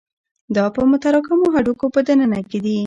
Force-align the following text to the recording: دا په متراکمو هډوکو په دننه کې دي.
دا 0.55 0.65
په 0.75 0.81
متراکمو 0.91 1.53
هډوکو 1.55 1.85
په 1.95 1.99
دننه 2.07 2.39
کې 2.49 2.59
دي. 2.65 2.77